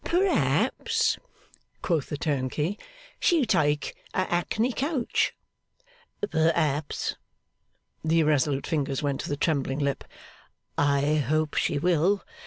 [0.03, 1.19] 'P'raps,'
[1.83, 2.75] quoth the turnkey,
[3.19, 5.35] 'she'll take a ackney coach.'
[6.27, 7.17] 'Perhaps.'
[8.03, 10.03] The irresolute fingers went to the trembling lip.
[10.75, 12.23] 'I hope she will.